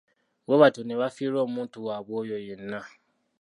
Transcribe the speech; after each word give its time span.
Bwe 0.45 0.59
batyo 0.61 0.81
ne 0.83 0.95
bafiirwa 1.01 1.39
omuntu 1.47 1.77
waabwe 1.85 2.13
oyo 2.21 2.37
yenna. 2.45 2.79